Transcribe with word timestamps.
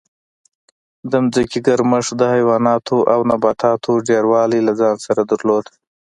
د 1.11 1.13
ځمکې 1.33 1.59
ګرمښت 1.67 2.11
د 2.17 2.21
حیواناتو 2.33 2.97
او 3.13 3.19
نباتاتو 3.31 3.91
ډېروالی 4.09 4.59
له 4.67 4.73
ځان 4.79 4.95
سره 5.05 5.21
درلود 5.31 5.65